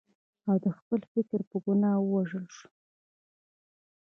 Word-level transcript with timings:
او 0.47 0.55
د 0.63 0.65
خپل 0.77 1.01
فکر 1.13 1.39
په 1.49 1.57
ګناه 1.65 1.97
ووژل 2.01 2.45
شو. 2.55 2.69